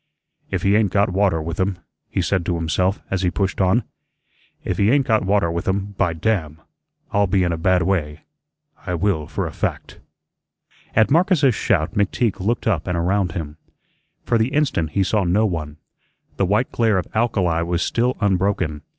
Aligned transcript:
"If 0.49 0.63
he 0.63 0.75
ain't 0.75 0.91
got 0.91 1.11
water 1.13 1.39
with 1.43 1.59
um," 1.59 1.77
he 2.09 2.23
said 2.23 2.43
to 2.47 2.55
himself 2.55 2.99
as 3.11 3.21
he 3.21 3.29
pushed 3.29 3.61
on, 3.61 3.83
"If 4.63 4.79
he 4.79 4.89
ain't 4.89 5.05
got 5.05 5.25
water 5.27 5.51
with 5.51 5.67
um, 5.67 5.93
by 5.95 6.13
damn! 6.13 6.59
I'll 7.11 7.27
be 7.27 7.43
in 7.43 7.51
a 7.51 7.57
bad 7.59 7.83
way. 7.83 8.21
I 8.87 8.95
will, 8.95 9.27
for 9.27 9.45
a 9.45 9.51
fact." 9.51 9.99
At 10.95 11.11
Marcus's 11.11 11.53
shout 11.53 11.93
McTeague 11.93 12.39
looked 12.39 12.65
up 12.65 12.87
and 12.87 12.97
around 12.97 13.33
him. 13.33 13.57
For 14.23 14.39
the 14.39 14.47
instant 14.47 14.93
he 14.93 15.03
saw 15.03 15.23
no 15.23 15.45
one. 15.45 15.77
The 16.37 16.47
white 16.47 16.71
glare 16.71 16.97
of 16.97 17.05
alkali 17.13 17.61
was 17.61 17.83
still 17.83 18.17
unbroken. 18.19 18.81